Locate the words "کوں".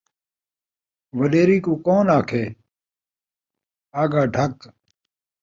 1.63-1.77